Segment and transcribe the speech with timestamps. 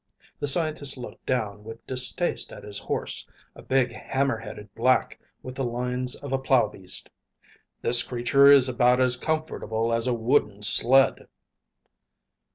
[0.39, 5.63] The scientist looked down with distaste at his horse, a big hammerheaded black with the
[5.63, 7.11] lines of a plow beast.
[7.83, 11.27] "This creature is about as comfortable as a wooden sled."